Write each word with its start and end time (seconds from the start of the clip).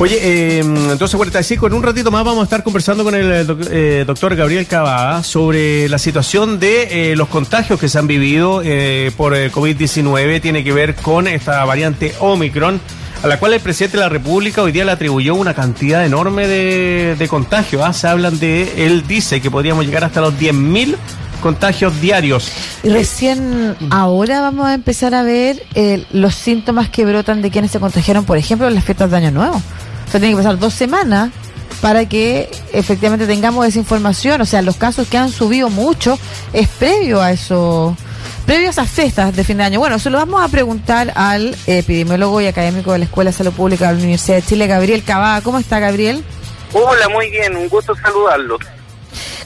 Oye, 0.00 0.16
eh, 0.20 0.58
entonces 0.60 1.16
45, 1.16 1.66
en 1.66 1.72
un 1.72 1.82
ratito 1.82 2.12
más 2.12 2.24
vamos 2.24 2.42
a 2.42 2.44
estar 2.44 2.62
conversando 2.62 3.02
con 3.02 3.16
el 3.16 3.58
eh, 3.68 4.04
doctor 4.06 4.36
Gabriel 4.36 4.64
Cavada 4.68 5.24
sobre 5.24 5.88
la 5.88 5.98
situación 5.98 6.60
de 6.60 7.10
eh, 7.10 7.16
los 7.16 7.26
contagios 7.26 7.80
que 7.80 7.88
se 7.88 7.98
han 7.98 8.06
vivido 8.06 8.62
eh, 8.64 9.10
por 9.16 9.34
eh, 9.34 9.50
COVID-19. 9.50 10.40
Tiene 10.40 10.62
que 10.62 10.72
ver 10.72 10.94
con 10.94 11.26
esta 11.26 11.64
variante 11.64 12.14
Omicron, 12.20 12.80
a 13.24 13.26
la 13.26 13.40
cual 13.40 13.54
el 13.54 13.60
presidente 13.60 13.96
de 13.96 14.04
la 14.04 14.08
República 14.08 14.62
hoy 14.62 14.70
día 14.70 14.84
le 14.84 14.92
atribuyó 14.92 15.34
una 15.34 15.52
cantidad 15.52 16.06
enorme 16.06 16.46
de, 16.46 17.26
contagios. 17.28 17.82
¿ah? 17.84 17.92
Se 17.92 18.06
hablan 18.06 18.38
de, 18.38 18.86
él 18.86 19.04
dice 19.04 19.40
que 19.40 19.50
podríamos 19.50 19.84
llegar 19.84 20.04
hasta 20.04 20.20
los 20.20 20.34
10.000 20.34 20.94
contagios 21.40 22.00
diarios. 22.00 22.52
Recién 22.84 23.76
ahora 23.90 24.40
vamos 24.40 24.66
a 24.66 24.74
empezar 24.74 25.14
a 25.14 25.24
ver 25.24 25.64
eh, 25.74 26.04
los 26.12 26.36
síntomas 26.36 26.88
que 26.88 27.04
brotan 27.04 27.42
de 27.42 27.50
quienes 27.50 27.72
se 27.72 27.80
contagiaron, 27.80 28.24
por 28.24 28.38
ejemplo, 28.38 28.68
en 28.68 28.76
las 28.76 28.84
fiestas 28.84 29.10
de 29.10 29.16
Año 29.16 29.30
Nuevo. 29.32 29.60
Sea, 30.10 30.20
tiene 30.20 30.30
que 30.30 30.36
pasar 30.36 30.58
dos 30.58 30.74
semanas 30.74 31.30
para 31.80 32.08
que 32.08 32.50
efectivamente 32.72 33.26
tengamos 33.26 33.66
esa 33.66 33.78
información. 33.78 34.40
O 34.40 34.46
sea, 34.46 34.62
los 34.62 34.76
casos 34.76 35.08
que 35.08 35.18
han 35.18 35.30
subido 35.30 35.70
mucho 35.70 36.18
es 36.52 36.68
previo 36.68 37.20
a 37.20 37.32
eso, 37.32 37.96
previo 38.46 38.68
a 38.68 38.70
esas 38.70 38.90
fiestas 38.90 39.34
de 39.36 39.44
fin 39.44 39.58
de 39.58 39.64
año. 39.64 39.78
Bueno, 39.78 39.98
se 39.98 40.10
lo 40.10 40.18
vamos 40.18 40.42
a 40.42 40.48
preguntar 40.48 41.12
al 41.14 41.56
epidemiólogo 41.66 42.40
y 42.40 42.46
académico 42.46 42.92
de 42.92 42.98
la 42.98 43.04
Escuela 43.04 43.30
de 43.30 43.36
Salud 43.36 43.52
Pública 43.52 43.86
de 43.88 43.92
la 43.94 43.98
Universidad 43.98 44.36
de 44.36 44.42
Chile, 44.42 44.66
Gabriel 44.66 45.04
Cavada. 45.04 45.40
¿Cómo 45.42 45.58
está, 45.58 45.78
Gabriel? 45.78 46.24
Hola, 46.72 47.08
muy 47.08 47.30
bien, 47.30 47.56
un 47.56 47.68
gusto 47.68 47.94
saludarlo. 47.94 48.58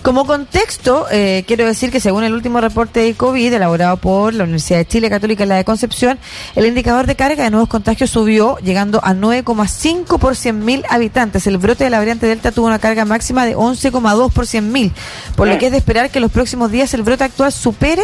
Como 0.03 0.27
contexto, 0.27 1.07
eh, 1.13 1.45
quiero 1.47 1.65
decir 1.65 1.93
que 1.93 2.01
según 2.01 2.25
el 2.25 2.35
último 2.35 2.61
reporte 2.61 2.99
de 2.99 3.15
COVID 3.15 3.53
elaborado 3.53 3.97
por 3.99 4.35
la 4.35 4.43
Universidad 4.43 4.79
de 4.79 4.87
Chile 4.87 5.09
Católica 5.09 5.47
la 5.47 5.55
de 5.55 5.65
Concepción, 5.65 6.19
el 6.57 6.67
indicador 6.67 7.07
de 7.07 7.15
carga 7.15 7.45
de 7.45 7.51
nuevos 7.51 7.69
contagios 7.69 8.11
subió, 8.11 8.59
llegando 8.59 8.99
a 9.05 9.15
9,5 9.15 10.19
por 10.19 10.35
100.000 10.35 10.87
habitantes. 10.89 11.47
El 11.47 11.59
brote 11.59 11.85
de 11.85 11.91
la 11.91 11.99
variante 11.99 12.27
Delta 12.27 12.51
tuvo 12.51 12.67
una 12.67 12.81
carga 12.81 13.05
máxima 13.05 13.47
de 13.47 13.57
11,2 13.57 14.33
por 14.33 14.47
100.000, 14.47 14.91
por 15.37 15.47
lo 15.47 15.57
que 15.59 15.67
es 15.67 15.73
de 15.73 15.79
esperar 15.79 16.11
que 16.11 16.19
los 16.19 16.33
próximos 16.33 16.73
días 16.73 16.93
el 16.95 17.03
brote 17.03 17.23
actual 17.23 17.53
supere 17.53 18.03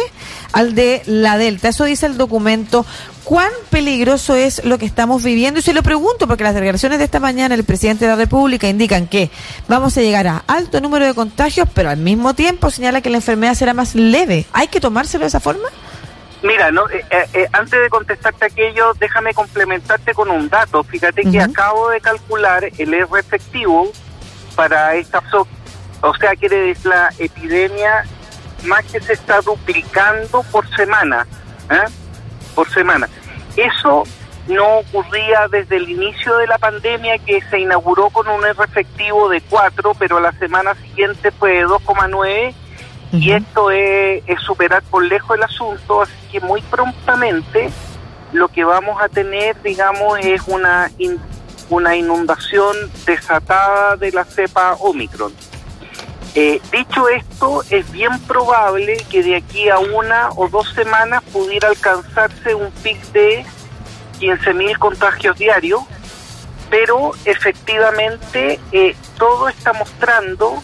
al 0.53 0.75
de 0.75 1.01
la 1.05 1.37
Delta. 1.37 1.67
Eso 1.67 1.83
dice 1.83 2.05
el 2.05 2.15
documento. 2.15 2.85
¿Cuán 3.23 3.51
peligroso 3.69 4.35
es 4.35 4.63
lo 4.65 4.77
que 4.77 4.85
estamos 4.85 5.23
viviendo? 5.23 5.59
Y 5.59 5.63
se 5.63 5.73
lo 5.73 5.83
pregunto 5.83 6.27
porque 6.27 6.43
las 6.43 6.55
declaraciones 6.55 6.99
de 6.99 7.05
esta 7.05 7.19
mañana 7.19 7.55
del 7.55 7.65
presidente 7.65 8.05
de 8.05 8.11
la 8.11 8.17
República 8.17 8.67
indican 8.67 9.07
que 9.07 9.29
vamos 9.67 9.97
a 9.97 10.01
llegar 10.01 10.27
a 10.27 10.43
alto 10.47 10.81
número 10.81 11.05
de 11.05 11.13
contagios, 11.13 11.67
pero 11.73 11.89
al 11.89 11.97
mismo 11.97 12.33
tiempo 12.33 12.71
señala 12.71 13.01
que 13.01 13.09
la 13.09 13.17
enfermedad 13.17 13.53
será 13.53 13.73
más 13.73 13.93
leve. 13.93 14.45
¿Hay 14.53 14.67
que 14.67 14.79
tomárselo 14.79 15.23
de 15.23 15.27
esa 15.27 15.39
forma? 15.39 15.67
Mira, 16.41 16.71
no, 16.71 16.89
eh, 16.89 17.03
eh, 17.33 17.47
antes 17.51 17.81
de 17.81 17.89
contestarte 17.89 18.45
aquello, 18.45 18.93
déjame 18.99 19.33
complementarte 19.33 20.13
con 20.13 20.29
un 20.29 20.47
dato. 20.47 20.83
Fíjate 20.83 21.23
que 21.23 21.41
acabo 21.41 21.89
de 21.89 21.99
calcular 21.99 22.63
el 22.77 22.93
R 22.93 23.19
efectivo 23.19 23.91
para 24.55 24.95
esta, 24.95 25.21
o 26.01 26.15
sea, 26.15 26.35
quiere 26.35 26.55
decir 26.61 26.85
la 26.85 27.09
epidemia 27.17 28.05
más 28.63 28.85
que 28.85 29.01
se 29.01 29.13
está 29.13 29.41
duplicando 29.41 30.43
por 30.43 30.67
semana, 30.75 31.27
¿eh? 31.69 31.89
Por 32.59 32.69
semana. 32.73 33.07
Eso 33.55 34.03
no 34.49 34.79
ocurría 34.79 35.47
desde 35.49 35.77
el 35.77 35.89
inicio 35.89 36.35
de 36.37 36.45
la 36.47 36.57
pandemia 36.57 37.17
que 37.19 37.39
se 37.49 37.57
inauguró 37.59 38.09
con 38.09 38.27
un 38.27 38.43
R 38.45 38.61
efectivo 38.65 39.29
de 39.29 39.39
4, 39.39 39.93
pero 39.97 40.19
la 40.19 40.33
semana 40.33 40.75
siguiente 40.75 41.31
fue 41.31 41.51
de 41.53 41.65
2,9 41.67 42.53
y 43.13 43.31
esto 43.31 43.71
es, 43.71 44.23
es 44.27 44.41
superar 44.41 44.83
por 44.89 45.05
lejos 45.05 45.37
el 45.37 45.43
asunto, 45.43 46.01
así 46.01 46.13
que 46.31 46.41
muy 46.41 46.61
prontamente 46.63 47.69
lo 48.33 48.49
que 48.49 48.65
vamos 48.65 49.01
a 49.01 49.07
tener, 49.07 49.59
digamos, 49.61 50.19
es 50.19 50.41
una, 50.47 50.91
in- 50.97 51.17
una 51.69 51.95
inundación 51.95 52.75
desatada 53.05 53.95
de 53.95 54.11
la 54.11 54.25
cepa 54.25 54.73
Omicron. 54.81 55.31
Eh, 56.35 56.61
dicho 56.71 57.09
esto, 57.09 57.63
es 57.69 57.91
bien 57.91 58.19
probable 58.21 58.97
que 59.09 59.23
de 59.23 59.35
aquí 59.35 59.67
a 59.69 59.79
una 59.79 60.29
o 60.35 60.47
dos 60.47 60.71
semanas 60.73 61.23
pudiera 61.33 61.69
alcanzarse 61.69 62.53
un 62.53 62.71
pic 62.83 63.01
de 63.11 63.43
15.000 64.19 64.77
contagios 64.77 65.37
diarios, 65.37 65.81
pero 66.69 67.13
efectivamente 67.25 68.59
eh, 68.71 68.95
todo 69.17 69.49
está 69.49 69.73
mostrando 69.73 70.61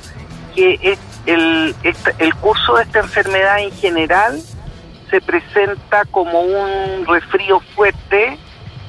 que 0.53 0.97
el, 1.25 1.75
el 2.19 2.35
curso 2.35 2.75
de 2.75 2.83
esta 2.83 2.99
enfermedad 2.99 3.59
en 3.59 3.71
general 3.71 4.41
se 5.09 5.19
presenta 5.21 6.05
como 6.11 6.41
un 6.41 7.05
resfrío 7.05 7.59
fuerte, 7.75 8.37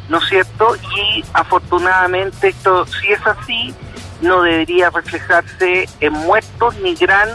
¿no 0.09 0.19
es 0.19 0.29
cierto? 0.29 0.77
Y 0.77 1.25
afortunadamente 1.33 2.49
esto, 2.49 2.87
si 2.87 3.13
es 3.13 3.27
así, 3.27 3.75
no 4.21 4.43
debería 4.43 4.91
reflejarse 4.91 5.89
en 6.01 6.13
muertos 6.13 6.77
ni 6.83 6.95
gran 6.95 7.29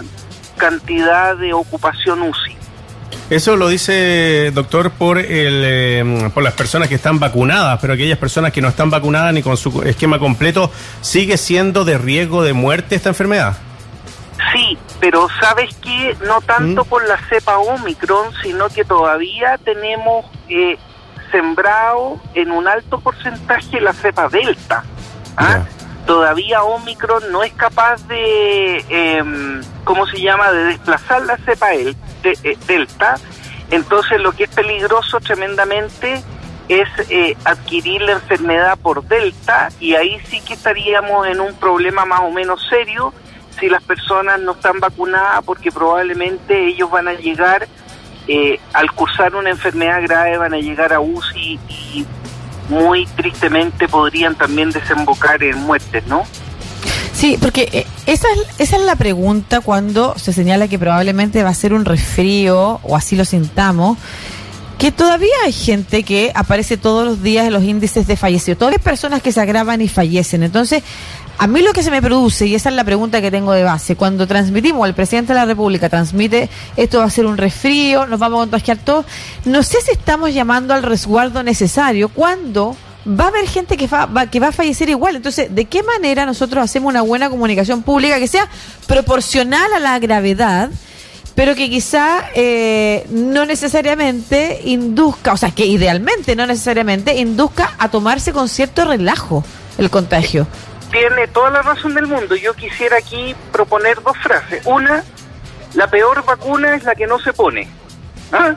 cantidad 0.57 1.35
de 1.37 1.53
ocupación 1.53 2.21
UCI. 2.21 2.57
Eso 3.29 3.55
lo 3.55 3.69
dice, 3.69 4.51
doctor, 4.53 4.91
por, 4.91 5.17
el, 5.17 5.63
eh, 5.65 6.29
por 6.33 6.43
las 6.43 6.53
personas 6.53 6.89
que 6.89 6.95
están 6.95 7.17
vacunadas, 7.17 7.79
pero 7.79 7.93
aquellas 7.93 8.17
personas 8.17 8.51
que 8.51 8.59
no 8.59 8.67
están 8.67 8.89
vacunadas 8.89 9.33
ni 9.33 9.41
con 9.41 9.55
su 9.55 9.83
esquema 9.83 10.19
completo, 10.19 10.69
¿sigue 10.99 11.37
siendo 11.37 11.85
de 11.85 11.97
riesgo 11.97 12.43
de 12.43 12.51
muerte 12.51 12.95
esta 12.95 13.07
enfermedad? 13.07 13.57
Sí, 14.53 14.77
pero 14.99 15.29
sabes 15.39 15.73
que 15.77 16.17
no 16.25 16.41
tanto 16.41 16.83
¿Mm? 16.83 16.87
por 16.87 17.07
la 17.07 17.17
cepa 17.29 17.57
Omicron, 17.57 18.33
sino 18.43 18.67
que 18.67 18.83
todavía 18.83 19.57
tenemos 19.63 20.25
eh, 20.49 20.77
sembrado 21.31 22.19
en 22.33 22.51
un 22.51 22.67
alto 22.67 22.99
porcentaje 22.99 23.79
la 23.79 23.93
cepa 23.93 24.27
Delta. 24.27 24.83
¿ah? 25.37 25.63
Todavía 26.05 26.63
Omicron 26.63 27.31
no 27.31 27.43
es 27.43 27.53
capaz 27.53 28.05
de, 28.07 28.83
em, 28.89 29.61
¿cómo 29.83 30.05
se 30.07 30.19
llama?, 30.21 30.51
de 30.51 30.65
desplazar 30.65 31.21
la 31.23 31.37
cepa 31.37 31.73
el- 31.73 31.95
eh, 32.23 32.57
Delta. 32.67 33.15
Entonces 33.69 34.19
lo 34.19 34.31
que 34.33 34.45
es 34.45 34.49
peligroso 34.49 35.19
tremendamente 35.19 36.21
es 36.67 36.87
eh, 37.09 37.35
adquirir 37.45 38.01
la 38.01 38.13
enfermedad 38.13 38.77
por 38.79 39.03
Delta 39.03 39.69
y 39.79 39.95
ahí 39.95 40.19
sí 40.29 40.41
que 40.41 40.53
estaríamos 40.53 41.27
en 41.27 41.39
un 41.39 41.53
problema 41.55 42.05
más 42.05 42.21
o 42.21 42.31
menos 42.31 42.65
serio 42.69 43.13
si 43.59 43.69
las 43.69 43.83
personas 43.83 44.39
no 44.39 44.53
están 44.53 44.79
vacunadas 44.79 45.41
porque 45.45 45.71
probablemente 45.71 46.67
ellos 46.67 46.89
van 46.89 47.07
a 47.09 47.13
llegar, 47.13 47.67
eh, 48.27 48.59
al 48.73 48.91
cursar 48.93 49.35
una 49.35 49.49
enfermedad 49.49 50.01
grave, 50.01 50.37
van 50.37 50.53
a 50.53 50.57
llegar 50.57 50.93
a 50.93 50.99
UCI 50.99 51.59
y 51.69 52.05
muy 52.71 53.05
tristemente 53.05 53.87
podrían 53.87 54.35
también 54.35 54.71
desembocar 54.71 55.43
en 55.43 55.59
muertes, 55.59 56.07
¿no? 56.07 56.23
Sí, 57.13 57.37
porque 57.39 57.69
eh, 57.73 57.85
esa 58.07 58.27
es, 58.31 58.59
esa 58.59 58.77
es 58.77 58.83
la 58.83 58.95
pregunta 58.95 59.59
cuando 59.59 60.17
se 60.17 60.33
señala 60.33 60.67
que 60.67 60.79
probablemente 60.79 61.43
va 61.43 61.49
a 61.49 61.53
ser 61.53 61.73
un 61.73 61.85
resfrío, 61.85 62.79
o 62.83 62.95
así 62.95 63.15
lo 63.15 63.25
sintamos, 63.25 63.97
que 64.79 64.91
todavía 64.91 65.35
hay 65.45 65.51
gente 65.51 66.01
que 66.03 66.31
aparece 66.33 66.77
todos 66.77 67.05
los 67.05 67.21
días 67.21 67.45
en 67.45 67.53
los 67.53 67.63
índices 67.63 68.07
de 68.07 68.15
fallecidos. 68.15 68.57
Todavía 68.57 68.79
hay 68.79 68.83
personas 68.83 69.21
que 69.21 69.31
se 69.31 69.41
agravan 69.41 69.81
y 69.81 69.87
fallecen. 69.87 70.41
Entonces, 70.41 70.81
a 71.41 71.47
mí 71.47 71.63
lo 71.63 71.73
que 71.73 71.81
se 71.81 71.89
me 71.89 72.03
produce, 72.03 72.45
y 72.45 72.53
esa 72.53 72.69
es 72.69 72.75
la 72.75 72.83
pregunta 72.83 73.19
que 73.19 73.31
tengo 73.31 73.51
de 73.53 73.63
base, 73.63 73.95
cuando 73.95 74.27
transmitimos, 74.27 74.87
el 74.87 74.93
presidente 74.93 75.33
de 75.33 75.39
la 75.39 75.45
República 75.45 75.89
transmite, 75.89 76.51
esto 76.77 76.99
va 76.99 77.05
a 77.05 77.09
ser 77.09 77.25
un 77.25 77.35
resfrío, 77.35 78.05
nos 78.05 78.19
vamos 78.19 78.37
a 78.37 78.41
contagiar 78.41 78.77
todos, 78.77 79.07
no 79.45 79.63
sé 79.63 79.81
si 79.81 79.89
estamos 79.89 80.35
llamando 80.35 80.75
al 80.75 80.83
resguardo 80.83 81.41
necesario 81.41 82.09
cuando 82.09 82.77
va 83.07 83.23
a 83.23 83.27
haber 83.29 83.47
gente 83.47 83.75
que 83.75 83.87
va, 83.87 84.27
que 84.27 84.39
va 84.39 84.49
a 84.49 84.51
fallecer 84.51 84.89
igual. 84.89 85.15
Entonces, 85.15 85.47
¿de 85.49 85.65
qué 85.65 85.81
manera 85.81 86.27
nosotros 86.27 86.63
hacemos 86.63 86.91
una 86.91 87.01
buena 87.01 87.27
comunicación 87.31 87.81
pública 87.81 88.19
que 88.19 88.27
sea 88.27 88.47
proporcional 88.85 89.73
a 89.73 89.79
la 89.79 89.97
gravedad? 89.97 90.69
pero 91.33 91.55
que 91.55 91.69
quizá 91.69 92.25
eh, 92.35 93.07
no 93.09 93.45
necesariamente 93.45 94.59
induzca, 94.65 95.31
o 95.31 95.37
sea, 95.37 95.49
que 95.49 95.65
idealmente 95.65 96.35
no 96.35 96.45
necesariamente 96.45 97.17
induzca 97.17 97.73
a 97.79 97.89
tomarse 97.89 98.33
con 98.33 98.49
cierto 98.49 98.83
relajo 98.83 99.43
el 99.77 99.89
contagio. 99.89 100.45
Tiene 100.91 101.27
toda 101.27 101.49
la 101.49 101.61
razón 101.61 101.95
del 101.95 102.07
mundo. 102.07 102.35
Yo 102.35 102.53
quisiera 102.53 102.97
aquí 102.97 103.35
proponer 103.51 104.01
dos 104.01 104.17
frases. 104.17 104.65
Una, 104.65 105.03
la 105.73 105.87
peor 105.87 106.23
vacuna 106.25 106.75
es 106.75 106.83
la 106.83 106.95
que 106.95 107.07
no 107.07 107.19
se 107.19 107.33
pone. 107.33 107.67
¿Ah? 108.31 108.55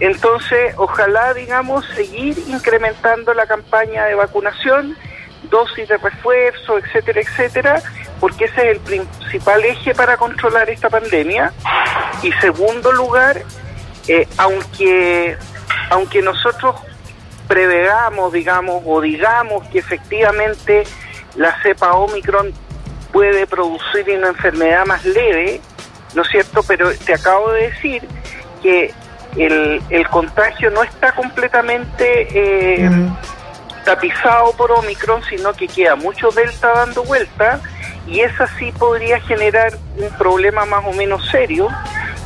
Entonces, 0.00 0.74
ojalá, 0.76 1.34
digamos, 1.34 1.84
seguir 1.94 2.38
incrementando 2.48 3.34
la 3.34 3.46
campaña 3.46 4.04
de 4.04 4.14
vacunación, 4.14 4.96
dosis 5.50 5.88
de 5.88 5.96
refuerzo, 5.96 6.78
etcétera, 6.78 7.20
etcétera, 7.20 7.82
porque 8.20 8.44
ese 8.44 8.60
es 8.62 8.76
el 8.76 8.80
principal 8.80 9.64
eje 9.64 9.94
para 9.94 10.16
controlar 10.16 10.70
esta 10.70 10.88
pandemia. 10.88 11.52
Y 12.22 12.32
segundo 12.40 12.92
lugar, 12.92 13.42
eh, 14.06 14.28
aunque, 14.36 15.36
aunque 15.90 16.22
nosotros 16.22 16.76
prevegamos, 17.48 18.32
digamos, 18.32 18.82
o 18.86 19.00
digamos 19.00 19.66
que 19.68 19.80
efectivamente 19.80 20.84
la 21.38 21.56
cepa 21.62 21.92
Omicron 21.94 22.52
puede 23.12 23.46
producir 23.46 24.04
una 24.18 24.28
enfermedad 24.28 24.84
más 24.84 25.04
leve, 25.06 25.60
¿no 26.14 26.22
es 26.22 26.28
cierto? 26.28 26.62
Pero 26.64 26.92
te 26.94 27.14
acabo 27.14 27.50
de 27.52 27.70
decir 27.70 28.02
que 28.62 28.92
el, 29.36 29.80
el 29.88 30.08
contagio 30.08 30.70
no 30.70 30.82
está 30.82 31.12
completamente 31.12 32.28
eh, 32.30 32.90
Mm. 32.90 33.16
tapizado 33.84 34.52
por 34.52 34.70
Omicron, 34.72 35.22
sino 35.30 35.52
que 35.54 35.66
queda 35.68 35.96
mucho 35.96 36.30
Delta 36.30 36.72
dando 36.74 37.04
vuelta 37.04 37.60
y 38.06 38.20
esa 38.20 38.46
sí 38.58 38.72
podría 38.72 39.20
generar 39.20 39.72
un 39.96 40.10
problema 40.18 40.64
más 40.66 40.84
o 40.86 40.92
menos 40.92 41.26
serio 41.30 41.68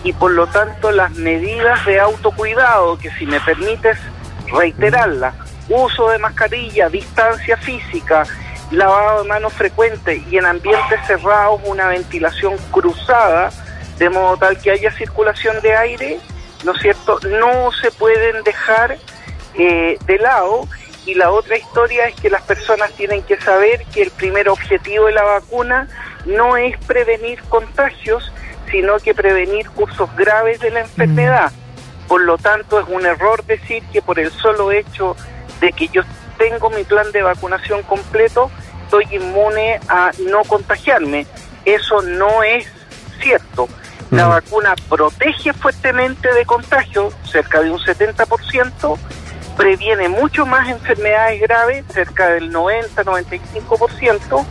y 0.05 0.12
por 0.12 0.32
lo 0.32 0.47
tanto 0.49 0.91
las 0.91 1.12
medidas 1.12 1.85
de 1.87 2.00
autocuidado, 2.00 2.99
que 2.99 3.11
si 3.12 3.26
me 3.26 3.38
permites 3.41 3.99
reiterarlas, 4.53 5.35
uso 5.69 6.11
de 6.11 6.19
mascarilla, 6.19 6.88
distancia 6.88 7.56
física, 7.56 8.25
lavado 8.73 9.23
de 9.23 9.29
manos 9.29 9.53
frecuente 9.53 10.23
y 10.31 10.39
en 10.39 10.47
ambientes 10.47 11.01
cerrados 11.07 11.61
una 11.65 11.89
ventilación 11.89 12.57
cruzada, 12.71 13.51
de 13.99 14.11
modo 14.11 14.37
tal 14.39 14.59
que 14.59 14.71
haya 14.71 14.91
circulación 14.93 15.61
de 15.61 15.77
aire, 15.77 16.19
¿no 16.65 16.73
es 16.73 16.81
cierto? 16.81 17.21
No 17.29 17.71
se 17.73 17.91
pueden 17.91 18.43
dejar 18.43 18.99
eh, 19.55 19.99
de 20.07 20.19
lado. 20.19 20.67
Y 21.05 21.15
la 21.15 21.33
otra 21.33 21.57
historia 21.57 22.07
es 22.07 22.15
que 22.15 22.31
las 22.31 22.43
personas 22.43 22.93
tienen 22.93 23.23
que 23.23 23.37
saber 23.41 23.85
que 23.93 24.03
el 24.03 24.11
primer 24.13 24.49
objetivo 24.49 25.07
de 25.07 25.13
la 25.13 25.25
vacuna 25.25 25.89
no 26.27 26.57
es 26.57 26.79
prevenir 26.87 27.43
contagios, 27.49 28.33
sino 28.71 28.99
que 28.99 29.13
prevenir 29.13 29.69
cursos 29.71 30.09
graves 30.17 30.61
de 30.61 30.71
la 30.71 30.81
enfermedad. 30.81 31.51
Por 32.07 32.23
lo 32.23 32.39
tanto, 32.39 32.79
es 32.79 32.87
un 32.89 33.05
error 33.05 33.45
decir 33.45 33.83
que 33.93 34.01
por 34.01 34.21
el 34.21 34.31
solo 34.31 34.71
hecho 34.71 35.17
de 35.61 35.73
que 35.73 35.89
yo 35.89 36.03
tengo 36.39 36.71
mi 36.71 36.85
plan 36.85 37.11
de 37.13 37.23
vacunación 37.23 37.83
completo, 37.83 38.51
estoy 38.93 39.17
inmune 39.17 39.81
a 39.89 40.11
no 40.29 40.43
contagiarme. 40.44 41.27
Eso 41.65 42.03
no 42.03 42.43
es 42.43 42.67
cierto. 43.23 43.67
La 44.11 44.27
vacuna 44.27 44.75
protege 44.91 45.55
fuertemente 45.55 46.31
de 46.35 46.44
contagio, 46.44 47.11
cerca 47.25 47.62
de 47.62 47.71
un 47.71 47.79
70%, 47.79 48.99
previene 49.56 50.11
mucho 50.11 50.44
más 50.44 50.69
enfermedades 50.69 51.41
graves, 51.41 51.87
cerca 51.91 52.29
del 52.29 52.53
90-95%, 52.53 54.44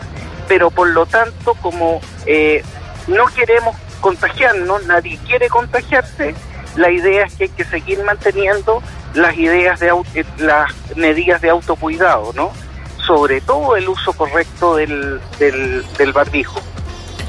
pero 0.47 0.71
por 0.71 0.89
lo 0.89 1.05
tanto, 1.05 1.53
como 1.61 2.01
eh, 2.25 2.63
no 3.05 3.27
queremos 3.27 3.75
contagiarnos, 3.99 4.83
nadie 4.88 5.19
quiere 5.27 5.49
contagiarse, 5.49 6.33
la 6.75 6.89
idea 6.89 7.25
es 7.25 7.35
que 7.35 7.43
hay 7.43 7.49
que 7.49 7.65
seguir 7.65 8.03
manteniendo 8.03 8.81
las 9.13 9.38
ideas 9.38 9.79
de 9.79 9.89
eh, 10.15 10.25
las 10.39 10.71
medidas 10.95 11.39
de 11.41 11.51
autocuidado, 11.51 12.33
¿no? 12.33 12.51
Sobre 13.06 13.42
todo 13.42 13.75
el 13.75 13.89
uso 13.89 14.13
correcto 14.13 14.75
del, 14.75 15.19
del, 15.39 16.13
barbijo. 16.13 16.62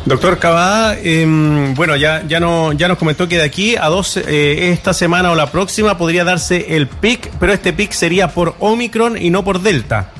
Doctor 0.05 0.39
Cavada, 0.39 0.97
em, 0.99 1.75
bueno, 1.75 1.97
ya, 1.97 2.23
ya, 2.27 2.41
no, 2.41 2.73
ya 2.73 2.89
nos 2.89 2.99
comentó 2.99 3.29
que 3.29 3.37
de 3.37 3.45
aquí 3.45 3.77
a 3.77 3.87
dos, 3.87 4.17
eh, 4.17 4.71
esta 4.71 4.93
semana 4.93 5.31
o 5.31 5.35
la 5.35 5.47
próxima 5.47 5.97
podría 5.97 6.25
darse 6.25 6.77
el 6.77 6.89
pic, 6.89 7.31
pero 7.39 7.53
este 7.53 7.73
pic 7.73 7.93
sería 7.93 8.29
por 8.29 8.55
Omicron 8.59 9.17
y 9.17 9.31
no 9.31 9.45
por 9.45 9.61
Delta. 9.61 10.11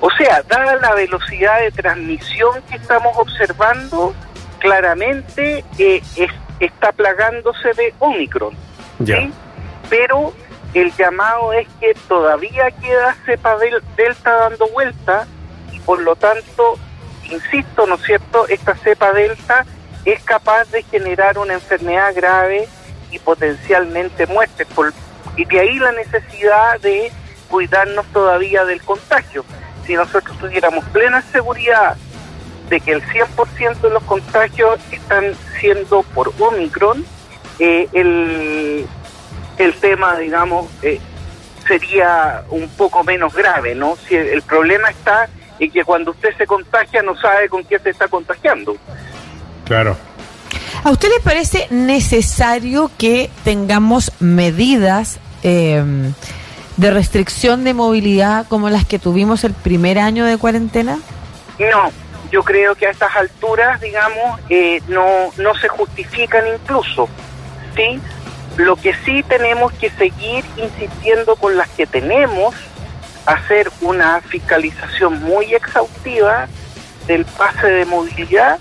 O 0.00 0.10
sea, 0.10 0.42
dada 0.48 0.76
la 0.76 0.94
velocidad 0.94 1.60
de 1.60 1.70
transmisión 1.72 2.62
que 2.70 2.76
estamos 2.76 3.16
observando, 3.16 4.14
claramente 4.58 5.64
eh, 5.78 6.02
está 6.60 6.92
plagándose 6.92 7.72
de 7.76 7.94
Omicron. 7.98 8.54
¿sí? 9.04 9.30
Pero 9.88 10.32
el 10.76 10.92
llamado 10.94 11.54
es 11.54 11.66
que 11.80 11.94
todavía 12.06 12.70
queda 12.70 13.16
cepa 13.24 13.56
delta 13.96 14.30
dando 14.32 14.68
vuelta 14.68 15.26
y 15.72 15.80
por 15.80 16.00
lo 16.02 16.16
tanto, 16.16 16.78
insisto, 17.24 17.86
¿no 17.86 17.94
es 17.94 18.02
cierto?, 18.02 18.46
esta 18.48 18.74
cepa 18.76 19.12
delta 19.12 19.64
es 20.04 20.22
capaz 20.22 20.70
de 20.70 20.82
generar 20.82 21.38
una 21.38 21.54
enfermedad 21.54 22.14
grave 22.14 22.68
y 23.10 23.18
potencialmente 23.18 24.26
muerte. 24.26 24.66
y 25.36 25.44
de 25.46 25.60
ahí 25.60 25.78
la 25.78 25.92
necesidad 25.92 26.78
de 26.80 27.10
cuidarnos 27.48 28.04
todavía 28.12 28.64
del 28.64 28.82
contagio. 28.82 29.44
Si 29.86 29.94
nosotros 29.94 30.36
tuviéramos 30.38 30.84
plena 30.86 31.22
seguridad 31.22 31.96
de 32.68 32.80
que 32.80 32.92
el 32.92 33.02
100% 33.02 33.80
de 33.80 33.90
los 33.90 34.02
contagios 34.02 34.78
están 34.90 35.34
siendo 35.58 36.02
por 36.02 36.32
Omicron, 36.38 37.04
eh, 37.58 37.88
el, 37.92 38.86
el 39.58 39.74
tema, 39.74 40.18
digamos, 40.18 40.66
eh, 40.82 41.00
sería 41.66 42.44
un 42.50 42.68
poco 42.68 43.02
menos 43.04 43.34
grave, 43.34 43.74
¿no? 43.74 43.96
Si 43.96 44.14
el, 44.14 44.42
problema 44.42 44.88
está 44.90 45.28
en 45.58 45.70
que 45.70 45.84
cuando 45.84 46.12
usted 46.12 46.30
se 46.36 46.46
contagia 46.46 47.02
no 47.02 47.16
sabe 47.16 47.48
con 47.48 47.62
quién 47.64 47.82
se 47.82 47.90
está 47.90 48.08
contagiando. 48.08 48.76
Claro. 49.64 49.96
¿A 50.84 50.90
usted 50.90 51.08
le 51.08 51.20
parece 51.20 51.66
necesario 51.70 52.90
que 52.98 53.30
tengamos 53.44 54.12
medidas 54.20 55.18
eh, 55.42 55.82
de 56.76 56.90
restricción 56.90 57.64
de 57.64 57.74
movilidad 57.74 58.46
como 58.48 58.68
las 58.70 58.84
que 58.84 58.98
tuvimos 58.98 59.44
el 59.44 59.54
primer 59.54 59.98
año 59.98 60.24
de 60.24 60.36
cuarentena? 60.38 60.98
No, 61.58 61.90
yo 62.30 62.42
creo 62.42 62.74
que 62.74 62.86
a 62.86 62.90
estas 62.90 63.16
alturas, 63.16 63.80
digamos, 63.80 64.40
eh, 64.50 64.80
no, 64.88 65.32
no 65.38 65.54
se 65.54 65.68
justifican 65.68 66.44
incluso, 66.46 67.08
¿sí? 67.74 68.00
Lo 68.56 68.76
que 68.76 68.94
sí 69.04 69.22
tenemos 69.22 69.72
que 69.74 69.90
seguir 69.90 70.44
insistiendo 70.56 71.36
con 71.36 71.56
las 71.56 71.68
que 71.70 71.86
tenemos, 71.86 72.54
hacer 73.26 73.70
una 73.80 74.20
fiscalización 74.22 75.22
muy 75.22 75.54
exhaustiva 75.54 76.48
del 77.06 77.24
pase 77.24 77.66
de 77.66 77.84
movilidad. 77.84 78.58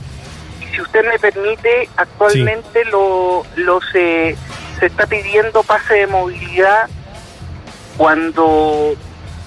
Y 0.61 0.75
si 0.75 0.81
usted 0.81 1.05
me 1.07 1.17
permite, 1.19 1.89
actualmente 1.95 2.83
lo, 2.85 3.45
lo 3.55 3.79
se, 3.81 4.35
se 4.79 4.85
está 4.87 5.07
pidiendo 5.07 5.63
pase 5.63 5.93
de 5.93 6.07
movilidad 6.07 6.89
cuando 7.97 8.95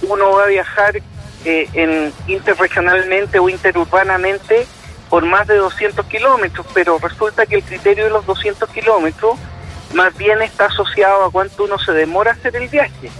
uno 0.02 0.30
va 0.32 0.44
a 0.44 0.46
viajar 0.46 0.96
eh, 1.44 1.68
en 1.74 2.12
interregionalmente 2.26 3.38
o 3.38 3.48
interurbanamente 3.48 4.66
por 5.08 5.24
más 5.24 5.46
de 5.46 5.56
200 5.56 6.04
kilómetros, 6.06 6.66
pero 6.74 6.98
resulta 6.98 7.46
que 7.46 7.56
el 7.56 7.62
criterio 7.62 8.04
de 8.04 8.10
los 8.10 8.26
200 8.26 8.68
kilómetros 8.70 9.38
más 9.94 10.16
bien 10.16 10.42
está 10.42 10.66
asociado 10.66 11.24
a 11.24 11.30
cuánto 11.30 11.64
uno 11.64 11.78
se 11.78 11.92
demora 11.92 12.32
hacer 12.32 12.56
el 12.56 12.68
viaje. 12.68 13.10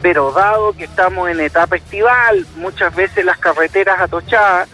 Pero 0.00 0.32
dado 0.32 0.72
que 0.72 0.84
estamos 0.84 1.30
en 1.30 1.40
etapa 1.40 1.76
estival, 1.76 2.46
muchas 2.56 2.94
veces 2.94 3.24
las 3.24 3.38
carreteras 3.38 4.00
atochadas, 4.00 4.68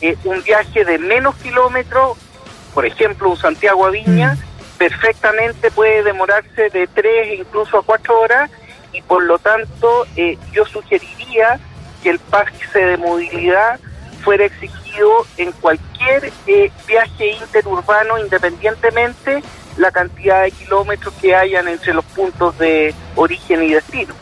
eh, 0.00 0.16
un 0.24 0.42
viaje 0.42 0.84
de 0.84 0.98
menos 0.98 1.34
kilómetros, 1.36 2.16
por 2.74 2.86
ejemplo 2.86 3.30
un 3.30 3.36
Santiago 3.36 3.86
a 3.86 3.90
Viña, 3.90 4.34
mm. 4.34 4.78
perfectamente 4.78 5.70
puede 5.72 6.04
demorarse 6.04 6.70
de 6.70 6.86
3 6.86 7.40
incluso 7.40 7.78
a 7.78 7.82
4 7.82 8.20
horas 8.20 8.50
y 8.92 9.02
por 9.02 9.24
lo 9.24 9.38
tanto 9.38 10.06
eh, 10.16 10.38
yo 10.52 10.64
sugeriría 10.64 11.58
que 12.02 12.10
el 12.10 12.20
pase 12.20 12.78
de 12.78 12.96
movilidad 12.96 13.80
fuera 14.22 14.44
exigido 14.44 15.26
en 15.36 15.50
cualquier 15.52 16.32
eh, 16.46 16.70
viaje 16.86 17.30
interurbano 17.30 18.18
independientemente 18.18 19.42
la 19.78 19.90
cantidad 19.90 20.42
de 20.42 20.50
kilómetros 20.50 21.14
que 21.20 21.34
hayan 21.34 21.68
entre 21.68 21.94
los 21.94 22.04
puntos 22.04 22.58
de 22.58 22.94
origen 23.14 23.62
y 23.62 23.72
destino. 23.72 24.14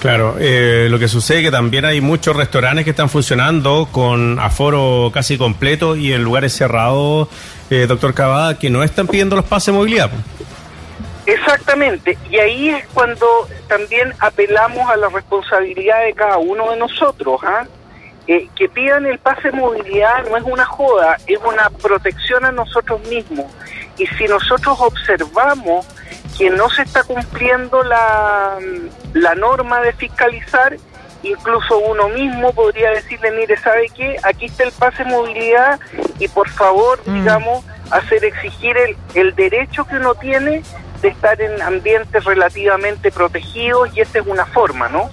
Claro, 0.00 0.34
eh, 0.40 0.88
lo 0.90 0.98
que 0.98 1.06
sucede 1.06 1.38
es 1.38 1.44
que 1.44 1.50
también 1.52 1.84
hay 1.84 2.00
muchos 2.00 2.34
restaurantes 2.34 2.84
que 2.84 2.90
están 2.90 3.08
funcionando 3.08 3.88
con 3.92 4.38
aforo 4.40 5.12
casi 5.14 5.38
completo 5.38 5.94
y 5.94 6.12
en 6.12 6.24
lugares 6.24 6.52
cerrados, 6.52 7.28
eh, 7.70 7.86
doctor 7.86 8.12
Cavada, 8.12 8.58
que 8.58 8.68
no 8.68 8.82
están 8.82 9.06
pidiendo 9.06 9.36
los 9.36 9.44
pases 9.44 9.66
de 9.66 9.72
movilidad. 9.78 10.10
Exactamente, 11.24 12.18
y 12.28 12.36
ahí 12.38 12.70
es 12.70 12.84
cuando 12.92 13.26
también 13.68 14.12
apelamos 14.18 14.90
a 14.90 14.96
la 14.96 15.08
responsabilidad 15.08 16.04
de 16.04 16.12
cada 16.14 16.38
uno 16.38 16.72
de 16.72 16.78
nosotros. 16.78 17.40
¿ah? 17.44 17.64
Eh, 18.28 18.48
que 18.54 18.68
pidan 18.68 19.04
el 19.06 19.18
pase 19.18 19.50
de 19.50 19.56
movilidad 19.56 20.24
no 20.28 20.36
es 20.36 20.44
una 20.44 20.64
joda, 20.64 21.16
es 21.26 21.38
una 21.44 21.70
protección 21.70 22.44
a 22.44 22.52
nosotros 22.52 23.00
mismos. 23.08 23.46
Y 23.98 24.06
si 24.06 24.24
nosotros 24.24 24.78
observamos 24.80 25.86
que 26.38 26.50
no 26.50 26.68
se 26.70 26.82
está 26.82 27.02
cumpliendo 27.04 27.82
la, 27.82 28.58
la 29.12 29.34
norma 29.34 29.80
de 29.80 29.92
fiscalizar, 29.92 30.76
incluso 31.22 31.78
uno 31.78 32.08
mismo 32.08 32.52
podría 32.52 32.90
decirle, 32.90 33.30
mire, 33.32 33.56
¿sabe 33.58 33.90
qué? 33.94 34.16
Aquí 34.22 34.46
está 34.46 34.64
el 34.64 34.72
pase 34.72 35.04
de 35.04 35.10
movilidad 35.10 35.78
y 36.18 36.28
por 36.28 36.48
favor, 36.48 37.00
mm. 37.06 37.14
digamos, 37.14 37.64
hacer 37.90 38.24
exigir 38.24 38.76
el, 38.76 38.96
el 39.14 39.34
derecho 39.34 39.84
que 39.84 39.96
uno 39.96 40.14
tiene 40.14 40.62
de 41.02 41.08
estar 41.08 41.40
en 41.40 41.60
ambientes 41.60 42.24
relativamente 42.24 43.10
protegidos 43.10 43.90
y 43.94 44.00
esa 44.00 44.20
es 44.20 44.26
una 44.26 44.46
forma, 44.46 44.88
¿no? 44.88 45.10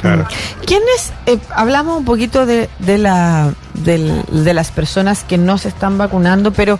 Claro. 0.00 0.26
¿Quiénes, 0.66 1.12
eh, 1.26 1.38
hablamos 1.54 1.98
un 1.98 2.04
poquito 2.04 2.46
de, 2.46 2.68
de, 2.78 2.98
la, 2.98 3.52
de, 3.74 4.54
las 4.54 4.70
personas 4.70 5.24
que 5.24 5.38
no 5.38 5.58
se 5.58 5.68
están 5.68 5.98
vacunando, 5.98 6.52
pero 6.52 6.78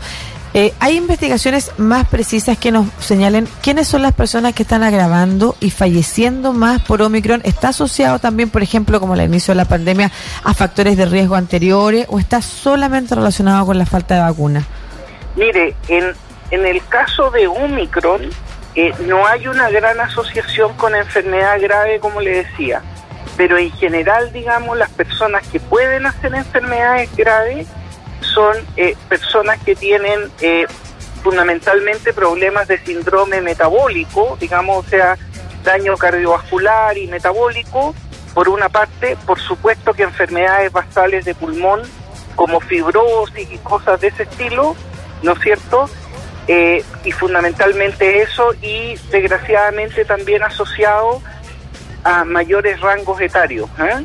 eh, 0.59 0.73
hay 0.81 0.97
investigaciones 0.97 1.71
más 1.77 2.09
precisas 2.09 2.57
que 2.57 2.73
nos 2.73 2.87
señalen 2.99 3.47
quiénes 3.63 3.89
son 3.89 4.01
las 4.01 4.15
personas 4.15 4.55
que 4.55 4.63
están 4.63 4.83
agravando 4.83 5.55
y 5.61 5.69
falleciendo 5.69 6.55
más 6.55 6.81
por 6.81 7.03
Omicron. 7.03 7.43
¿Está 7.45 7.69
asociado 7.69 8.21
también, 8.21 8.49
por 8.49 8.63
ejemplo, 8.63 8.99
como 8.99 9.13
al 9.13 9.21
inicio 9.21 9.53
de 9.53 9.57
la 9.57 9.67
pandemia, 9.67 10.11
a 10.45 10.55
factores 10.55 10.97
de 10.97 11.05
riesgo 11.05 11.35
anteriores 11.35 12.07
o 12.09 12.19
está 12.19 12.41
solamente 12.41 13.15
relacionado 13.15 13.67
con 13.67 13.77
la 13.77 13.85
falta 13.85 14.15
de 14.15 14.23
vacuna? 14.23 14.65
Mire, 15.37 15.75
en, 15.89 16.15
en 16.51 16.65
el 16.65 16.83
caso 16.87 17.31
de 17.31 17.47
Omicron, 17.49 18.23
eh, 18.77 18.95
no 19.07 19.27
hay 19.27 19.49
una 19.49 19.69
gran 19.69 20.01
asociación 20.01 20.73
con 20.79 20.95
enfermedad 20.95 21.61
grave, 21.61 22.01
como 22.01 22.23
le 22.23 22.45
decía. 22.45 22.81
pero 23.37 23.59
en 23.59 23.71
general, 23.73 24.33
digamos, 24.33 24.79
las 24.79 24.89
personas 24.89 25.47
que 25.49 25.61
pueden 25.61 26.07
hacer 26.07 26.35
enfermedades 26.35 27.15
graves 27.15 27.67
son 28.37 28.67
eh, 28.77 28.95
personas 29.09 29.59
que 29.65 29.75
tienen 29.75 30.31
eh, 30.43 30.67
fundamentalmente 31.23 32.13
problemas 32.13 32.69
de 32.69 32.79
síndrome 32.79 33.41
metabólico, 33.41 34.37
digamos, 34.39 34.85
o 34.87 34.89
sea, 34.91 35.17
daño 35.65 35.97
cardiovascular 35.97 36.99
y 36.99 37.07
metabólico, 37.07 37.95
por 38.35 38.51
una 38.51 38.69
parte, 38.69 39.17
por 39.25 39.41
supuesto 39.41 39.95
que 39.95 40.03
enfermedades 40.03 40.71
basales 40.71 41.25
de 41.25 41.35
pulmón, 41.35 41.81
como 42.35 42.61
fibrosis 42.61 43.51
y 43.51 43.57
cosas 43.57 43.99
de 44.03 44.09
ese 44.09 44.25
estilo, 44.25 44.77
¿no 45.23 45.33
es 45.33 45.41
cierto? 45.41 45.89
Eh, 46.47 46.85
y 47.05 47.13
fundamentalmente 47.13 48.21
eso, 48.21 48.53
y 48.61 48.97
desgraciadamente 49.11 50.05
también 50.05 50.43
asociado 50.43 51.23
a 52.05 52.25
mayores 52.25 52.79
rangos 52.83 53.19
etarios. 53.23 53.71
¿eh? 53.79 54.05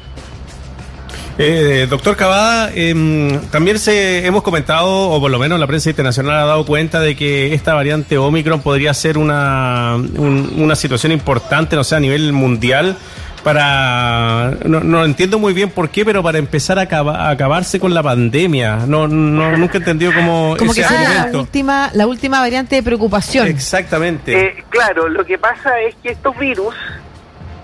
Eh, 1.43 1.88
doctor 1.89 2.15
Cavada, 2.15 2.69
em, 2.75 3.39
también 3.50 3.79
se 3.79 4.27
hemos 4.27 4.43
comentado, 4.43 5.10
o 5.10 5.19
por 5.19 5.31
lo 5.31 5.39
menos 5.39 5.60
la 5.60 5.65
prensa 5.65 5.89
internacional 5.89 6.38
ha 6.38 6.45
dado 6.45 6.65
cuenta 6.67 7.00
de 7.00 7.15
que 7.15 7.55
esta 7.55 7.74
variante 7.74 8.15
Omicron 8.19 8.62
podría 8.62 8.93
ser 8.93 9.17
una, 9.17 9.95
una 9.95 10.75
situación 10.75 11.12
importante, 11.12 11.75
no 11.75 11.83
sé, 11.83 11.95
a 11.95 12.00
nivel 12.00 12.31
mundial, 12.31 12.95
para 13.43 14.51
no, 14.65 14.81
no, 14.81 15.03
entiendo 15.03 15.39
muy 15.39 15.53
bien 15.53 15.71
por 15.71 15.89
qué, 15.89 16.05
pero 16.05 16.21
para 16.21 16.38
empezar 16.38 16.77
a, 16.77 17.29
acabarse 17.29 17.79
con 17.79 17.93
la 17.93 18.03
pandemia. 18.03 18.86
No, 18.86 19.07
no 19.07 19.57
nunca 19.57 19.75
he 19.75 19.77
entendido 19.77 20.13
cómo 20.13 20.55
como 20.60 20.75
que 20.75 20.83
sea 20.83 21.27
la 21.31 21.39
última 21.39 21.89
la 21.93 22.05
última 22.05 22.39
variante 22.39 22.75
de 22.75 22.83
preocupación. 22.83 23.48
Exactamente. 23.48 24.39
Eh, 24.39 24.63
claro, 24.69 25.10
lo 25.10 25.25
que 25.25 25.39
pasa 25.39 25.79
es 25.81 25.95
que 26.03 26.10
estos 26.10 26.38
virus 26.38 26.75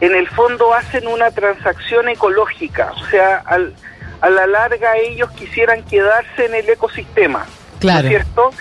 en 0.02 0.16
el 0.16 0.28
fondo 0.30 0.74
hacen 0.74 1.08
una 1.08 1.32
transacción 1.32 2.08
ecológica, 2.10 2.92
o 2.96 3.06
sea, 3.10 3.42
al, 3.46 3.74
a 4.22 4.30
la 4.30 4.48
larga 4.48 4.98
ellos 4.98 5.30
quisieran 5.32 5.84
quedarse 5.84 6.46
en 6.46 6.56
el 6.56 6.70
ecosistema, 6.70 7.46
claro. 7.80 8.04
¿no 8.04 8.08
es 8.08 8.10
cierto? 8.10 8.52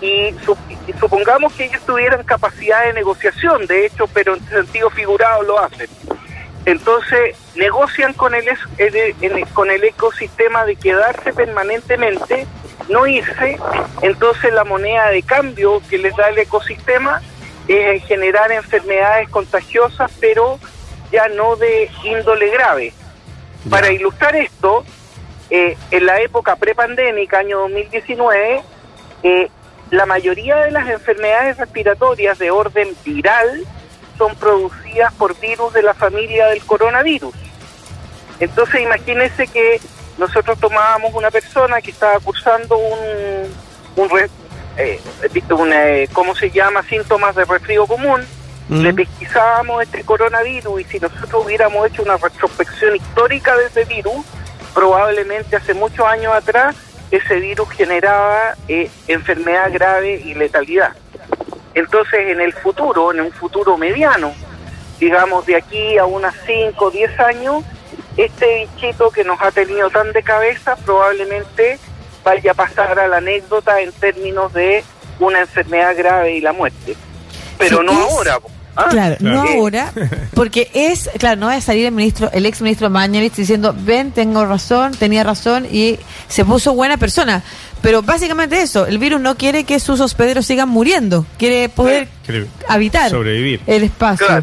Y, 0.00 0.34
supongamos 0.98 1.52
que 1.52 1.66
ellos 1.66 1.80
tuvieran 1.86 2.24
capacidad 2.24 2.84
de 2.84 2.92
negociación, 2.92 3.66
de 3.66 3.86
hecho, 3.86 4.06
pero 4.08 4.34
en 4.34 4.44
sentido 4.48 4.90
figurado 4.90 5.44
lo 5.44 5.60
hacen. 5.60 5.88
Entonces 6.64 7.36
negocian 7.54 8.12
con 8.12 8.34
el, 8.34 8.44
con 9.52 9.70
el 9.70 9.84
ecosistema 9.84 10.64
de 10.64 10.76
quedarse 10.76 11.32
permanentemente, 11.32 12.46
no 12.88 13.06
irse, 13.06 13.58
entonces 14.02 14.52
la 14.52 14.64
moneda 14.64 15.08
de 15.10 15.22
cambio 15.22 15.80
que 15.88 15.98
les 15.98 16.14
da 16.16 16.28
el 16.28 16.38
ecosistema 16.38 17.20
es 17.68 18.04
generar 18.04 18.50
enfermedades 18.52 19.28
contagiosas, 19.28 20.10
pero 20.20 20.58
ya 21.10 21.28
no 21.28 21.56
de 21.56 21.90
índole 22.04 22.50
grave. 22.50 22.92
Para 23.70 23.92
ilustrar 23.92 24.34
esto, 24.36 24.84
eh, 25.50 25.76
en 25.90 26.06
la 26.06 26.20
época 26.20 26.56
prepandémica, 26.56 27.38
año 27.38 27.60
2019, 27.60 28.62
eh, 29.22 29.48
la 29.90 30.06
mayoría 30.06 30.56
de 30.56 30.70
las 30.70 30.88
enfermedades 30.88 31.58
respiratorias 31.58 32.38
de 32.38 32.50
orden 32.50 32.88
viral 33.04 33.64
son 34.16 34.34
producidas 34.36 35.12
por 35.14 35.38
virus 35.38 35.72
de 35.74 35.82
la 35.82 35.94
familia 35.94 36.46
del 36.46 36.64
coronavirus. 36.64 37.34
Entonces 38.40 38.80
imagínense 38.80 39.46
que 39.46 39.80
nosotros 40.18 40.58
tomábamos 40.58 41.14
una 41.14 41.30
persona 41.30 41.80
que 41.80 41.90
estaba 41.90 42.18
cursando 42.20 42.76
un, 42.76 43.52
un, 43.96 44.08
eh, 44.76 45.00
eh, 45.22 46.08
¿cómo 46.12 46.34
se 46.34 46.50
llama? 46.50 46.82
Síntomas 46.84 47.34
de 47.34 47.44
resfrío 47.44 47.86
común, 47.86 48.22
le 48.68 48.94
pesquisábamos 48.94 49.82
este 49.82 50.02
coronavirus 50.02 50.80
y 50.80 50.84
si 50.84 50.98
nosotros 50.98 51.44
hubiéramos 51.44 51.86
hecho 51.86 52.02
una 52.02 52.16
retrospección 52.16 52.96
histórica 52.96 53.54
de 53.56 53.66
ese 53.66 53.84
virus, 53.84 54.24
probablemente 54.72 55.56
hace 55.56 55.74
muchos 55.74 56.06
años 56.06 56.32
atrás 56.32 56.74
ese 57.10 57.40
virus 57.40 57.68
generaba 57.70 58.54
eh, 58.68 58.90
enfermedad 59.08 59.70
grave 59.70 60.22
y 60.24 60.32
letalidad. 60.32 60.92
Entonces, 61.74 62.28
en 62.28 62.40
el 62.40 62.54
futuro, 62.54 63.12
en 63.12 63.20
un 63.20 63.32
futuro 63.32 63.76
mediano, 63.76 64.32
digamos 64.98 65.44
de 65.44 65.56
aquí 65.56 65.98
a 65.98 66.06
unas 66.06 66.34
5 66.46 66.82
o 66.82 66.90
10 66.90 67.20
años, 67.20 67.64
este 68.16 68.68
bichito 68.76 69.10
que 69.10 69.24
nos 69.24 69.40
ha 69.42 69.50
tenido 69.50 69.90
tan 69.90 70.12
de 70.12 70.22
cabeza 70.22 70.76
probablemente 70.76 71.78
vaya 72.24 72.52
a 72.52 72.54
pasar 72.54 72.98
a 72.98 73.08
la 73.08 73.18
anécdota 73.18 73.80
en 73.80 73.92
términos 73.92 74.52
de 74.52 74.84
una 75.18 75.40
enfermedad 75.40 75.96
grave 75.96 76.36
y 76.36 76.40
la 76.40 76.52
muerte. 76.52 76.96
Pero 77.58 77.82
no 77.82 77.92
ahora. 77.92 78.38
¿Ah? 78.74 78.86
Claro, 78.88 79.16
no 79.20 79.42
ahora, 79.42 79.92
porque 80.34 80.70
es, 80.72 81.10
claro, 81.18 81.38
no 81.38 81.46
va 81.48 81.56
a 81.56 81.60
salir 81.60 81.84
el 81.84 81.92
ministro, 81.92 82.30
el 82.32 82.46
ex 82.46 82.62
ministro 82.62 82.88
Mañalich 82.88 83.34
diciendo, 83.34 83.74
ven, 83.78 84.12
tengo 84.12 84.46
razón, 84.46 84.92
tenía 84.92 85.22
razón 85.22 85.66
y 85.70 85.98
se 86.28 86.44
puso 86.46 86.72
buena 86.74 86.96
persona. 86.96 87.42
Pero 87.82 88.00
básicamente 88.00 88.62
eso, 88.62 88.86
el 88.86 88.96
virus 88.96 89.20
no 89.20 89.36
quiere 89.36 89.64
que 89.64 89.78
sus 89.78 90.00
hospederos 90.00 90.46
sigan 90.46 90.70
muriendo, 90.70 91.26
quiere 91.38 91.68
poder 91.68 92.08
habitar 92.66 93.10
sobrevivir. 93.10 93.60
el 93.66 93.84
espacio. 93.84 94.42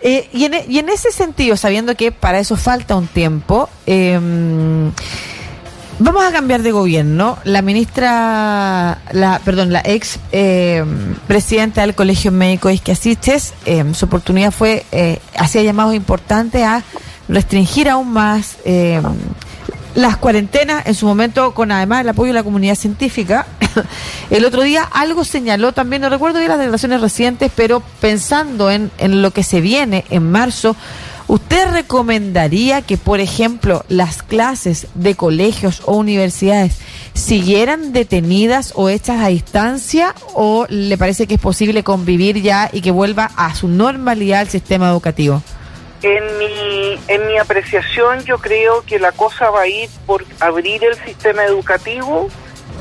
Eh, 0.00 0.28
y, 0.32 0.46
en, 0.46 0.54
y, 0.68 0.80
en, 0.80 0.88
ese 0.88 1.12
sentido, 1.12 1.56
sabiendo 1.56 1.94
que 1.94 2.10
para 2.10 2.40
eso 2.40 2.56
falta 2.56 2.96
un 2.96 3.06
tiempo, 3.06 3.68
eh, 3.86 4.18
Vamos 5.98 6.24
a 6.24 6.32
cambiar 6.32 6.62
de 6.62 6.72
gobierno. 6.72 7.38
La 7.44 7.62
ministra, 7.62 8.98
la, 9.12 9.40
perdón, 9.44 9.72
la 9.72 9.82
ex 9.84 10.18
eh, 10.32 10.84
presidenta 11.26 11.82
del 11.82 11.94
Colegio 11.94 12.32
Médico 12.32 12.70
Isquiasiches, 12.70 13.54
eh, 13.66 13.84
su 13.94 14.06
oportunidad 14.06 14.50
fue, 14.50 14.84
eh, 14.90 15.20
hacía 15.36 15.62
llamados 15.62 15.94
importantes 15.94 16.62
a 16.62 16.82
restringir 17.28 17.88
aún 17.88 18.12
más 18.12 18.56
eh, 18.64 19.00
las 19.94 20.16
cuarentenas, 20.16 20.86
en 20.86 20.94
su 20.94 21.06
momento 21.06 21.52
con 21.52 21.70
además 21.70 22.00
el 22.00 22.08
apoyo 22.08 22.28
de 22.28 22.34
la 22.34 22.42
comunidad 22.42 22.74
científica. 22.74 23.46
el 24.30 24.44
otro 24.44 24.62
día 24.62 24.82
algo 24.82 25.24
señaló 25.24 25.72
también, 25.72 26.02
no 26.02 26.08
recuerdo 26.08 26.38
bien 26.38 26.48
las 26.48 26.58
declaraciones 26.58 27.00
recientes, 27.00 27.52
pero 27.54 27.82
pensando 28.00 28.70
en, 28.70 28.90
en 28.98 29.22
lo 29.22 29.30
que 29.30 29.42
se 29.42 29.60
viene 29.60 30.04
en 30.10 30.30
marzo, 30.30 30.74
¿Usted 31.28 31.72
recomendaría 31.72 32.82
que, 32.82 32.96
por 32.96 33.20
ejemplo, 33.20 33.84
las 33.88 34.22
clases 34.22 34.88
de 34.94 35.14
colegios 35.14 35.82
o 35.86 35.96
universidades 35.96 36.78
siguieran 37.14 37.92
detenidas 37.92 38.72
o 38.74 38.88
hechas 38.88 39.20
a 39.22 39.28
distancia 39.28 40.14
o 40.34 40.66
le 40.68 40.98
parece 40.98 41.26
que 41.26 41.34
es 41.34 41.40
posible 41.40 41.84
convivir 41.84 42.42
ya 42.42 42.68
y 42.72 42.80
que 42.80 42.90
vuelva 42.90 43.30
a 43.36 43.54
su 43.54 43.68
normalidad 43.68 44.42
el 44.42 44.48
sistema 44.48 44.88
educativo? 44.88 45.42
En 46.02 46.38
mi, 46.38 46.98
en 47.06 47.28
mi 47.28 47.38
apreciación 47.38 48.24
yo 48.24 48.38
creo 48.38 48.82
que 48.82 48.98
la 48.98 49.12
cosa 49.12 49.50
va 49.50 49.62
a 49.62 49.68
ir 49.68 49.88
por 50.06 50.24
abrir 50.40 50.82
el 50.84 50.96
sistema 51.04 51.44
educativo, 51.44 52.28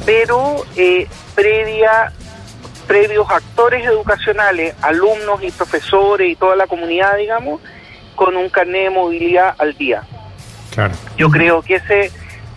pero 0.05 0.65
eh, 0.75 1.07
previa 1.35 2.11
previos 2.87 3.27
actores 3.29 3.85
educacionales, 3.85 4.75
alumnos 4.81 5.43
y 5.43 5.51
profesores 5.51 6.31
y 6.31 6.35
toda 6.35 6.55
la 6.55 6.67
comunidad, 6.67 7.15
digamos, 7.17 7.61
con 8.15 8.35
un 8.37 8.49
carnet 8.49 8.83
de 8.83 8.89
movilidad 8.89 9.55
al 9.57 9.75
día. 9.77 10.03
Claro. 10.71 10.93
Yo 11.17 11.29
creo 11.29 11.61
que 11.61 11.75
ese, 11.75 12.11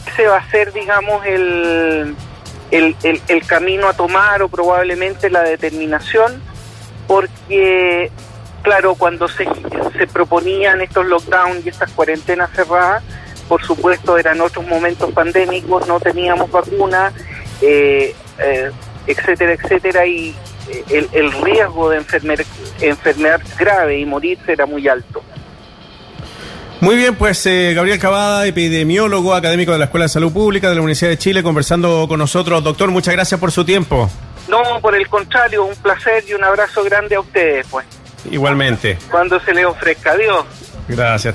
ese 0.07 0.27
va 0.27 0.37
a 0.37 0.51
ser, 0.51 0.73
digamos, 0.73 1.25
el, 1.27 2.15
el, 2.71 2.97
el, 3.29 3.47
camino 3.47 3.89
a 3.89 3.93
tomar 3.93 4.43
o 4.43 4.49
probablemente 4.49 5.31
la 5.31 5.43
determinación, 5.43 6.41
porque, 7.07 8.11
claro, 8.63 8.95
cuando 8.95 9.29
se, 9.29 9.47
se 9.99 10.07
proponían 10.07 10.81
estos 10.81 11.07
lockdowns 11.07 11.67
y 11.67 11.69
estas 11.69 11.91
cuarentenas 11.93 12.51
cerradas, 12.51 13.03
por 13.49 13.63
supuesto 13.63 14.17
eran 14.17 14.41
otros 14.41 14.67
momentos 14.67 15.13
pandémicos, 15.13 15.87
no 15.87 16.01
teníamos 16.01 16.51
vacuna, 16.51 17.13
eh, 17.61 18.15
eh, 18.39 18.71
etcétera, 19.07 19.53
etcétera, 19.53 20.07
y 20.07 20.35
eh, 20.71 20.85
el, 20.91 21.09
el 21.13 21.33
riesgo 21.33 21.91
de 21.91 21.99
enfermer, 21.99 22.45
enfermedad 22.81 23.41
grave 23.59 23.99
y 23.99 24.07
morirse 24.07 24.53
era 24.53 24.67
muy 24.67 24.89
alto. 24.89 25.23
Muy 26.81 26.97
bien, 26.97 27.15
pues 27.15 27.47
eh, 27.47 27.73
Gabriel 27.75 27.99
Cavada, 27.99 28.47
epidemiólogo, 28.47 29.35
académico 29.35 29.73
de 29.73 29.79
la 29.79 29.85
Escuela 29.87 30.05
de 30.05 30.11
Salud 30.11 30.33
Pública 30.33 30.69
de 30.69 30.75
la 30.75 30.81
Universidad 30.81 31.11
de 31.11 31.19
Chile, 31.19 31.43
conversando 31.43 32.07
con 32.09 32.19
nosotros. 32.19 32.63
Doctor, 32.63 32.91
muchas 32.91 33.15
gracias 33.15 33.41
por 33.41 33.53
su 33.53 33.65
tiempo. 33.65 34.11
No, 34.49 34.61
por 34.83 34.95
el 34.95 35.09
contrario, 35.09 35.65
un 35.65 35.75
placer 35.77 36.25
y 36.29 36.35
un 36.35 36.45
abrazo 36.45 36.85
grande 36.85 37.15
a 37.15 37.21
ustedes, 37.21 37.67
pues. 37.71 37.87
Igualmente. 38.31 38.99
Cuando 39.11 39.41
se 39.41 39.55
le 39.55 39.65
ofrezca. 39.65 40.13
Adiós. 40.13 40.45
Gracias. 40.89 41.33